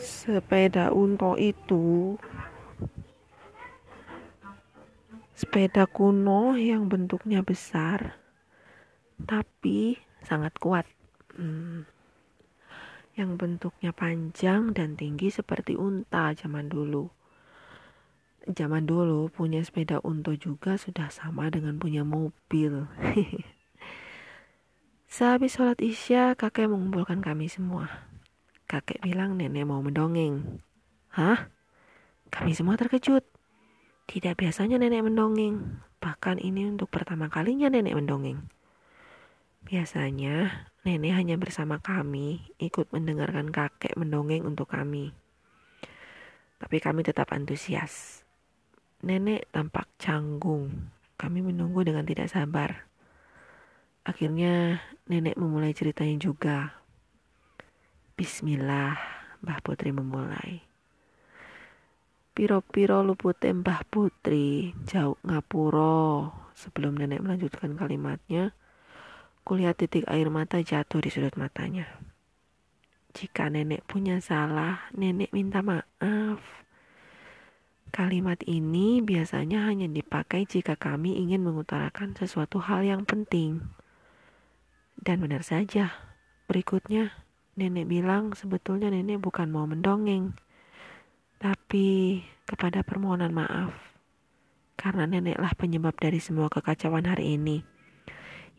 Sepeda 0.02 0.90
unto 0.90 1.38
itu 1.38 2.18
sepeda 5.42 5.90
kuno 5.90 6.54
yang 6.54 6.86
bentuknya 6.86 7.42
besar 7.42 8.14
tapi 9.26 9.98
sangat 10.22 10.54
kuat 10.62 10.86
hmm. 11.34 11.82
yang 13.18 13.34
bentuknya 13.34 13.90
panjang 13.90 14.70
dan 14.70 14.94
tinggi 14.94 15.34
seperti 15.34 15.74
unta 15.74 16.30
zaman 16.34 16.70
dulu 16.70 17.10
zaman 18.46 18.86
dulu 18.86 19.30
punya 19.34 19.62
sepeda 19.66 19.98
unta 20.02 20.34
juga 20.38 20.78
sudah 20.78 21.10
sama 21.10 21.50
dengan 21.50 21.78
punya 21.82 22.06
mobil 22.06 22.86
Sehabis 25.12 25.60
sholat 25.60 25.76
isya, 25.84 26.32
kakek 26.40 26.72
mengumpulkan 26.72 27.20
kami 27.20 27.44
semua. 27.44 28.08
Kakek 28.70 29.02
bilang 29.04 29.36
nenek 29.38 29.64
mau 29.66 29.82
mendongeng. 29.84 30.60
Hah? 31.12 31.48
Kami 32.32 32.56
semua 32.56 32.80
terkejut. 32.80 33.22
Tidak 34.08 34.34
biasanya 34.34 34.80
nenek 34.82 35.06
mendongeng, 35.06 35.80
bahkan 36.02 36.40
ini 36.40 36.66
untuk 36.66 36.90
pertama 36.90 37.30
kalinya 37.30 37.70
nenek 37.70 37.94
mendongeng. 37.94 38.44
Biasanya 39.62 40.66
nenek 40.82 41.12
hanya 41.14 41.38
bersama 41.38 41.78
kami 41.78 42.42
ikut 42.58 42.90
mendengarkan 42.90 43.54
kakek 43.54 43.94
mendongeng 43.94 44.42
untuk 44.42 44.74
kami. 44.74 45.14
Tapi 46.58 46.76
kami 46.82 47.06
tetap 47.06 47.30
antusias. 47.30 48.26
Nenek 49.06 49.50
tampak 49.54 49.86
canggung. 50.02 50.90
Kami 51.14 51.38
menunggu 51.42 51.86
dengan 51.86 52.02
tidak 52.02 52.26
sabar. 52.26 52.90
Akhirnya 54.02 54.82
nenek 55.06 55.38
memulai 55.38 55.70
ceritanya 55.70 56.18
juga. 56.18 56.81
Bismillah, 58.22 58.94
Mbah 59.42 59.58
Putri 59.66 59.90
memulai. 59.90 60.62
Piro-piro 62.30 63.02
lupute 63.02 63.50
Mbah 63.50 63.82
Putri 63.90 64.70
jauh 64.86 65.18
ngapuro. 65.26 66.30
Sebelum 66.54 67.02
nenek 67.02 67.18
melanjutkan 67.18 67.74
kalimatnya, 67.74 68.54
kulihat 69.42 69.82
titik 69.82 70.06
air 70.06 70.30
mata 70.30 70.62
jatuh 70.62 71.02
di 71.02 71.10
sudut 71.10 71.34
matanya. 71.34 71.98
Jika 73.10 73.50
nenek 73.50 73.82
punya 73.90 74.22
salah, 74.22 74.86
nenek 74.94 75.34
minta 75.34 75.58
maaf. 75.58 76.38
Kalimat 77.90 78.38
ini 78.46 79.02
biasanya 79.02 79.66
hanya 79.66 79.90
dipakai 79.90 80.46
jika 80.46 80.78
kami 80.78 81.18
ingin 81.18 81.42
mengutarakan 81.42 82.14
sesuatu 82.14 82.62
hal 82.62 82.86
yang 82.86 83.02
penting. 83.02 83.66
Dan 84.94 85.18
benar 85.26 85.42
saja, 85.42 85.90
berikutnya 86.46 87.21
nenek 87.58 87.84
bilang 87.88 88.32
sebetulnya 88.32 88.88
nenek 88.88 89.20
bukan 89.20 89.52
mau 89.52 89.68
mendongeng 89.68 90.32
tapi 91.42 92.22
kepada 92.46 92.86
permohonan 92.86 93.34
maaf, 93.34 93.74
karena 94.78 95.10
neneklah 95.10 95.50
penyebab 95.58 95.98
dari 95.98 96.22
semua 96.22 96.46
kekacauan 96.46 97.10
hari 97.10 97.34
ini. 97.34 97.66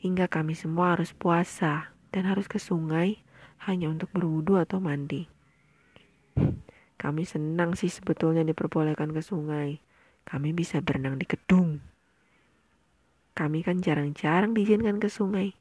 Hingga 0.03 0.27
kami 0.27 0.51
semua 0.51 0.99
harus 0.99 1.15
puasa 1.15 1.95
dan 2.11 2.27
harus 2.27 2.51
ke 2.51 2.59
sungai 2.59 3.23
hanya 3.63 3.87
untuk 3.87 4.11
berwudu 4.11 4.59
atau 4.59 4.83
mandi. 4.83 5.31
Kami 6.99 7.23
senang 7.23 7.79
sih 7.79 7.87
sebetulnya 7.87 8.43
diperbolehkan 8.43 9.15
ke 9.15 9.23
sungai. 9.23 9.79
Kami 10.27 10.51
bisa 10.51 10.83
berenang 10.83 11.15
di 11.15 11.23
gedung. 11.23 11.79
Kami 13.31 13.63
kan 13.63 13.79
jarang-jarang 13.79 14.51
diizinkan 14.51 14.99
ke 14.99 15.07
sungai. 15.07 15.55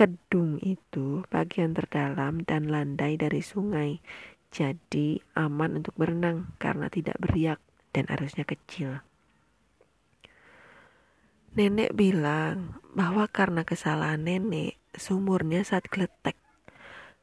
Kedung 0.00 0.56
itu 0.64 1.28
bagian 1.28 1.76
terdalam 1.76 2.40
dan 2.48 2.72
landai 2.72 3.20
dari 3.20 3.44
sungai 3.44 4.00
jadi 4.48 5.20
aman 5.36 5.84
untuk 5.84 5.92
berenang 6.00 6.56
karena 6.56 6.88
tidak 6.88 7.20
beriak 7.20 7.60
dan 7.92 8.08
arusnya 8.08 8.48
kecil. 8.48 9.04
Nenek 11.52 11.92
bilang 11.92 12.80
bahwa 12.96 13.28
karena 13.28 13.60
kesalahan 13.60 14.24
nenek, 14.24 14.80
sumurnya 14.96 15.68
saat 15.68 15.84
geletek. 15.92 16.40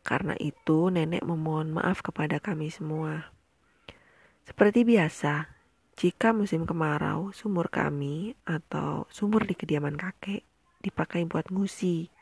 Karena 0.05 0.37
itu 0.37 0.93
nenek 0.93 1.25
memohon 1.25 1.73
maaf 1.73 2.05
kepada 2.05 2.37
kami 2.37 2.69
semua. 2.69 3.33
Seperti 4.45 4.85
biasa, 4.85 5.49
jika 5.97 6.29
musim 6.29 6.69
kemarau, 6.69 7.33
sumur 7.33 7.73
kami 7.73 8.37
atau 8.45 9.09
sumur 9.09 9.49
di 9.49 9.57
kediaman 9.57 9.97
kakek 9.97 10.45
dipakai 10.85 11.25
buat 11.25 11.49
ngusi. 11.49 12.13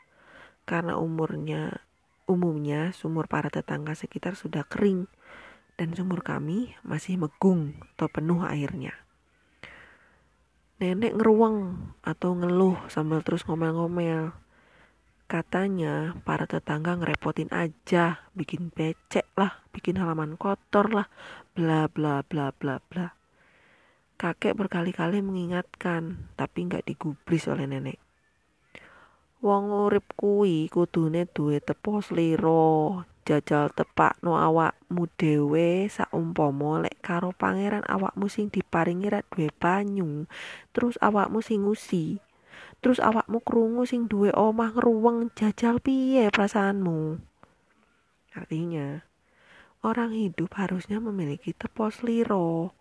Karena 0.66 0.98
umurnya 0.98 1.86
Umumnya 2.26 2.90
sumur 2.90 3.30
para 3.30 3.46
tetangga 3.54 3.94
sekitar 3.94 4.34
sudah 4.34 4.66
kering 4.66 5.06
dan 5.78 5.94
sumur 5.94 6.26
kami 6.26 6.74
masih 6.82 7.14
megung 7.14 7.78
atau 7.94 8.10
penuh 8.10 8.42
airnya. 8.42 8.90
Nenek 10.82 11.14
ngeruang 11.14 11.78
atau 12.02 12.34
ngeluh 12.34 12.82
sambil 12.90 13.22
terus 13.22 13.46
ngomel-ngomel. 13.46 14.34
Katanya 15.30 16.18
para 16.26 16.50
tetangga 16.50 16.98
ngerepotin 16.98 17.46
aja, 17.54 18.26
bikin 18.34 18.74
becek 18.74 19.30
lah, 19.38 19.62
bikin 19.70 19.94
halaman 19.94 20.34
kotor 20.34 20.90
lah, 20.90 21.06
bla 21.54 21.86
bla 21.86 22.26
bla 22.26 22.50
bla 22.50 22.82
bla. 22.90 23.14
Kakek 24.18 24.58
berkali-kali 24.58 25.22
mengingatkan, 25.22 26.26
tapi 26.34 26.66
nggak 26.66 26.90
digubris 26.90 27.46
oleh 27.46 27.70
nenek. 27.70 28.05
Wong 29.46 29.70
urip 29.70 30.10
kuwi 30.18 30.66
kudune 30.66 31.22
duwe 31.30 31.62
tepo 31.62 32.02
slira, 32.02 33.06
jajal 33.22 33.70
tepakno 33.70 34.34
awakmu 34.34 35.06
dhewe 35.14 35.86
saumpama 35.86 36.82
lek 36.82 36.98
karo 36.98 37.30
pangeran 37.30 37.86
awakmu 37.86 38.26
sing 38.26 38.50
diparingi 38.50 39.06
ra 39.06 39.22
duwe 39.30 39.54
banyu, 39.54 40.26
terus 40.74 40.98
awakmu 40.98 41.38
sing 41.46 41.62
ngusi. 41.62 42.18
Terus 42.82 42.98
awakmu 42.98 43.38
krungu 43.46 43.86
sing 43.86 44.10
duwe 44.10 44.34
omah 44.34 44.74
ngruweng 44.74 45.30
jajal 45.38 45.78
piye 45.78 46.26
perasaanmu? 46.34 47.22
Artinya, 48.34 49.06
orang 49.86 50.10
hidup 50.10 50.58
harusnya 50.58 50.98
memiliki 50.98 51.54
tepo 51.54 51.86
slira. 51.94 52.74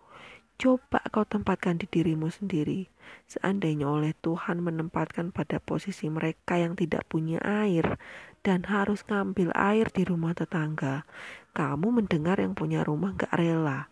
Coba 0.56 1.04
kau 1.12 1.28
tempatkan 1.28 1.76
di 1.76 1.88
dirimu 1.92 2.32
sendiri. 2.32 2.88
Seandainya 3.28 3.92
oleh 3.92 4.16
Tuhan 4.24 4.64
menempatkan 4.64 5.36
pada 5.36 5.60
posisi 5.60 6.08
mereka 6.08 6.56
yang 6.56 6.80
tidak 6.80 7.04
punya 7.12 7.44
air 7.44 8.00
dan 8.40 8.64
harus 8.70 9.04
ngambil 9.06 9.52
air 9.52 9.92
di 9.92 10.08
rumah 10.08 10.32
tetangga, 10.32 11.04
kamu 11.52 12.02
mendengar 12.02 12.40
yang 12.40 12.56
punya 12.56 12.88
rumah 12.88 13.12
gak 13.18 13.36
rela 13.36 13.92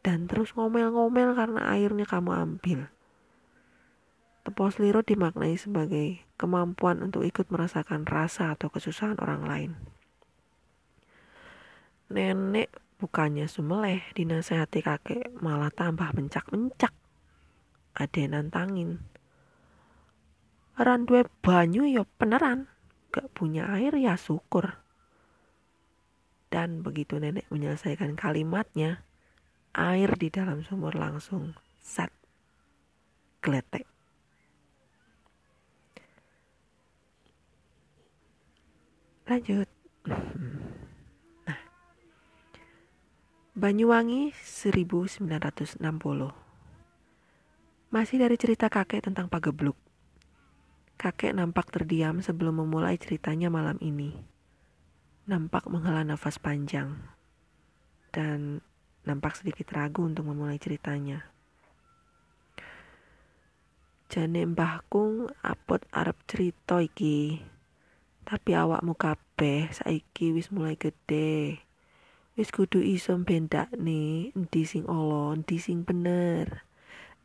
dan 0.00 0.24
terus 0.24 0.56
ngomel-ngomel 0.56 1.36
karena 1.36 1.60
airnya 1.76 2.08
kamu 2.08 2.30
ambil. 2.32 2.88
Tepos 4.40 4.80
liro 4.80 5.04
dimaknai 5.04 5.60
sebagai 5.60 6.24
kemampuan 6.40 7.04
untuk 7.04 7.28
ikut 7.28 7.52
merasakan 7.52 8.08
rasa 8.08 8.56
atau 8.56 8.72
kesusahan 8.72 9.20
orang 9.20 9.42
lain. 9.44 9.72
Nenek 12.08 12.72
Bukannya 13.00 13.48
sumeleh 13.48 14.04
dinasehati 14.12 14.84
kakek 14.84 15.40
malah 15.40 15.72
tambah 15.72 16.12
mencak-mencak. 16.12 16.92
Ade 17.96 18.28
nantangin. 18.28 19.00
Ran 20.76 21.08
duwe 21.08 21.24
banyu 21.40 21.88
ya 21.88 22.04
peneran. 22.04 22.68
Gak 23.08 23.32
punya 23.32 23.72
air 23.72 23.96
ya 23.96 24.20
syukur. 24.20 24.84
Dan 26.52 26.84
begitu 26.84 27.16
nenek 27.16 27.48
menyelesaikan 27.48 28.20
kalimatnya, 28.20 29.00
air 29.72 30.12
di 30.20 30.28
dalam 30.28 30.60
sumur 30.60 30.92
langsung 30.92 31.56
sat 31.80 32.12
geletek. 33.40 33.88
Lanjut. 39.24 39.68
Banyuwangi 43.60 44.32
1960 44.32 45.84
Masih 47.92 48.16
dari 48.16 48.40
cerita 48.40 48.72
kakek 48.72 49.04
tentang 49.04 49.28
pagebluk 49.28 49.76
Kakek 50.96 51.36
nampak 51.36 51.68
terdiam 51.68 52.24
sebelum 52.24 52.64
memulai 52.64 52.96
ceritanya 52.96 53.52
malam 53.52 53.76
ini. 53.84 54.16
Nampak 55.28 55.68
menghela 55.68 56.08
nafas 56.08 56.40
panjang. 56.40 57.04
Dan 58.08 58.64
nampak 59.04 59.36
sedikit 59.36 59.68
ragu 59.76 60.08
untuk 60.08 60.24
memulai 60.24 60.56
ceritanya. 60.56 61.28
Jane 64.08 64.48
mbahku 64.48 65.28
apot 65.44 65.84
arep 65.92 66.16
cerita 66.24 66.80
iki. 66.80 67.44
Tapi 68.24 68.56
awakmu 68.56 68.96
kabeh 68.96 69.68
saiki 69.68 70.32
wis 70.32 70.48
mulai 70.48 70.80
gede. 70.80 71.68
Wis 72.40 72.56
kudu 72.56 72.80
iso 72.80 73.12
bendakne 73.20 74.32
endi 74.32 74.64
sing 74.64 74.88
ala, 74.88 75.36
endi 75.36 75.60
sing 75.60 75.84
bener. 75.84 76.64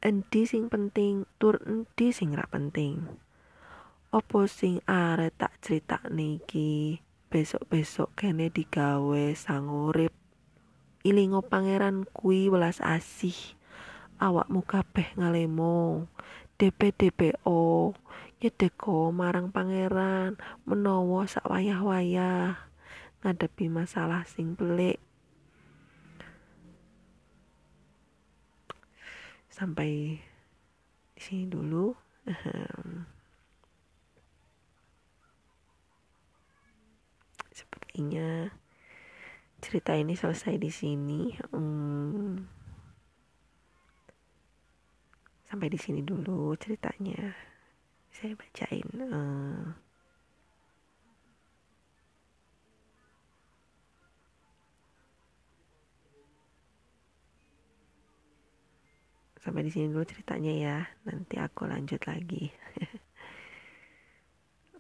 Endi 0.03 0.43
sing 0.43 0.67
penting, 0.67 1.23
tur 1.39 1.63
endi 1.63 2.11
sing 2.11 2.35
ra 2.35 2.43
penting. 2.51 2.99
Opo 4.11 4.43
sing 4.43 4.83
arep 4.83 5.31
tak 5.39 5.55
critakne 5.63 6.43
iki 6.43 6.99
besok-besok 7.31 8.11
kene 8.19 8.51
digawe 8.51 9.31
sang 9.39 9.71
urip. 9.71 10.11
Ilingo 11.07 11.39
pangeran 11.47 12.03
kuwi 12.11 12.51
welas 12.51 12.83
asih. 12.83 13.55
Awakmu 14.19 14.67
kabeh 14.67 15.15
ngalemo. 15.15 16.11
DP 16.59 16.91
DPO 16.91 17.95
nyedeko 18.43 19.15
marang 19.15 19.47
pangeran 19.47 20.35
menawa 20.67 21.23
sak 21.23 21.47
wayah-wayah 21.47 22.67
ngadepi 23.23 23.71
masalah 23.71 24.27
sing 24.27 24.59
pelik. 24.59 25.04
Sampai 29.55 30.19
di 31.15 31.21
sini 31.23 31.47
dulu. 31.47 31.95
sepertinya 37.55 38.51
cerita 39.63 39.95
ini 39.95 40.11
selesai 40.11 40.59
di 40.59 40.67
sini. 40.67 41.31
Hmm, 41.55 42.35
sampai 45.47 45.71
di 45.71 45.79
sini 45.79 46.03
dulu 46.03 46.51
ceritanya. 46.59 47.31
Saya 48.11 48.35
bacain. 48.35 48.91
Uh, 48.99 49.84
sampai 59.45 59.61
di 59.61 59.69
sini 59.69 59.93
dulu 59.93 60.01
ceritanya 60.01 60.53
ya. 60.57 60.77
Nanti 61.05 61.37
aku 61.37 61.69
lanjut 61.69 62.01
lagi. 62.09 62.49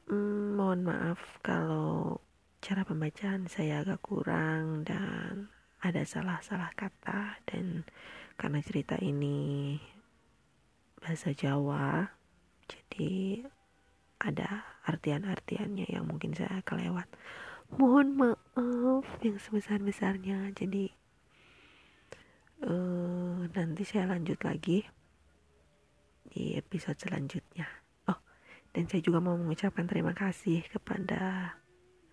hmm, 0.09 0.57
mohon 0.57 0.81
maaf 0.81 1.21
kalau 1.45 2.17
cara 2.65 2.81
pembacaan 2.81 3.45
saya 3.45 3.85
agak 3.85 4.01
kurang 4.01 4.81
dan 4.81 5.53
ada 5.85 6.01
salah-salah 6.01 6.73
kata 6.73 7.37
dan 7.45 7.85
karena 8.41 8.57
cerita 8.65 8.97
ini 8.97 9.77
bahasa 10.97 11.29
Jawa 11.29 12.09
jadi 12.65 13.45
ada 14.17 14.65
artian-artiannya 14.89 15.93
yang 15.93 16.09
mungkin 16.09 16.33
saya 16.33 16.65
kelewat 16.65 17.05
mohon 17.77 18.17
maaf 18.17 19.05
yang 19.21 19.37
sebesar-besarnya 19.37 20.49
jadi 20.57 20.89
uh, 22.65 22.94
nanti 23.53 23.83
saya 23.85 24.09
lanjut 24.09 24.41
lagi 24.41 24.81
di 26.25 26.57
episode 26.57 26.97
selanjutnya 26.97 27.69
oh 28.09 28.19
dan 28.73 28.89
saya 28.89 29.05
juga 29.05 29.21
mau 29.21 29.37
mengucapkan 29.37 29.85
terima 29.85 30.17
kasih 30.17 30.65
kepada 30.71 31.53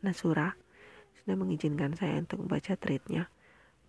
Nasura 0.03 0.53
sudah 1.23 1.38
mengizinkan 1.38 1.95
saya 1.95 2.18
untuk 2.18 2.42
membaca 2.42 2.75
tweetnya. 2.75 3.31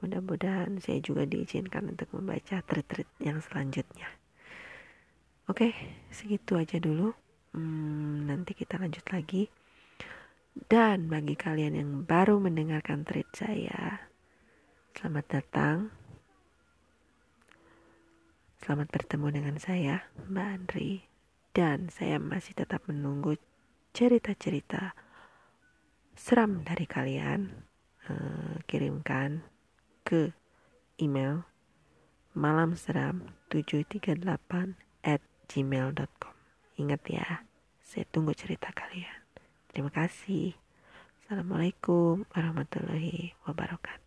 Mudah-mudahan 0.06 0.78
saya 0.78 1.02
juga 1.02 1.26
diizinkan 1.26 1.90
untuk 1.90 2.14
membaca 2.14 2.62
tweet-tweet 2.62 3.10
yang 3.26 3.42
selanjutnya. 3.42 4.06
Oke, 5.50 5.74
segitu 6.14 6.62
aja 6.62 6.78
dulu. 6.78 7.10
Hmm, 7.58 8.30
nanti 8.30 8.54
kita 8.54 8.78
lanjut 8.78 9.04
lagi. 9.10 9.50
Dan 10.54 11.10
bagi 11.10 11.34
kalian 11.34 11.74
yang 11.74 11.92
baru 12.06 12.38
mendengarkan 12.38 13.02
tweet 13.02 13.26
saya, 13.34 14.06
selamat 14.94 15.26
datang. 15.42 16.03
Selamat 18.64 18.96
bertemu 18.96 19.28
dengan 19.28 19.60
saya, 19.60 20.08
Mbak 20.32 20.48
Andri. 20.48 21.04
Dan 21.52 21.92
saya 21.92 22.16
masih 22.16 22.56
tetap 22.56 22.88
menunggu 22.88 23.36
cerita-cerita 23.92 24.96
seram 26.16 26.64
dari 26.64 26.88
kalian 26.88 27.60
uh, 28.08 28.64
kirimkan 28.64 29.44
ke 30.08 30.32
email 30.96 31.44
malamseram738 32.40 34.80
at 35.04 35.20
gmail.com 35.52 36.36
Ingat 36.80 37.04
ya, 37.12 37.44
saya 37.84 38.08
tunggu 38.16 38.32
cerita 38.32 38.72
kalian. 38.72 39.28
Terima 39.76 39.92
kasih. 39.92 40.56
Assalamualaikum 41.20 42.24
warahmatullahi 42.32 43.36
wabarakatuh. 43.44 44.03